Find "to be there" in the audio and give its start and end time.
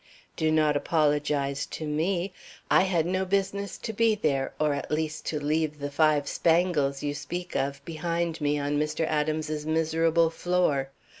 3.77-4.51